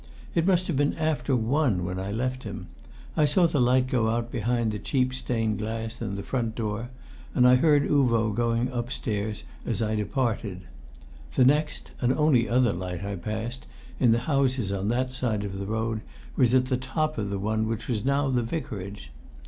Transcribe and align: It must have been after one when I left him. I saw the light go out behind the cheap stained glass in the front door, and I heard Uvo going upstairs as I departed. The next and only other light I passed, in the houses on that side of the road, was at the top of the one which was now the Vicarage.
It 0.33 0.47
must 0.47 0.65
have 0.65 0.75
been 0.75 0.95
after 0.95 1.35
one 1.35 1.85
when 1.85 1.99
I 1.99 2.11
left 2.11 2.41
him. 2.41 2.69
I 3.15 3.25
saw 3.25 3.45
the 3.45 3.59
light 3.61 3.85
go 3.85 4.07
out 4.09 4.31
behind 4.31 4.71
the 4.71 4.79
cheap 4.79 5.13
stained 5.13 5.59
glass 5.59 6.01
in 6.01 6.15
the 6.15 6.23
front 6.23 6.55
door, 6.55 6.89
and 7.35 7.47
I 7.47 7.53
heard 7.53 7.83
Uvo 7.87 8.33
going 8.33 8.67
upstairs 8.69 9.43
as 9.63 9.79
I 9.79 9.95
departed. 9.95 10.61
The 11.35 11.45
next 11.45 11.91
and 12.01 12.11
only 12.11 12.49
other 12.49 12.73
light 12.73 13.03
I 13.03 13.15
passed, 13.15 13.67
in 13.99 14.11
the 14.11 14.21
houses 14.25 14.71
on 14.71 14.87
that 14.87 15.11
side 15.11 15.43
of 15.43 15.59
the 15.59 15.67
road, 15.67 16.01
was 16.35 16.55
at 16.55 16.65
the 16.65 16.77
top 16.77 17.19
of 17.19 17.29
the 17.29 17.37
one 17.37 17.67
which 17.67 17.87
was 17.87 18.03
now 18.03 18.27
the 18.31 18.41
Vicarage. 18.41 19.11